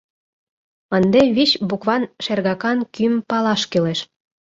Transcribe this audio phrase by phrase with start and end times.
[0.97, 3.99] Ынде вич букван шергакан кӱм палаш кӱлеш.